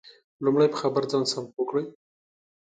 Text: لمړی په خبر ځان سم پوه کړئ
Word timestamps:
لمړی 0.43 0.67
په 0.71 0.77
خبر 0.81 1.03
ځان 1.11 1.23
سم 1.31 1.45
پوه 1.53 1.65
کړئ 1.69 1.85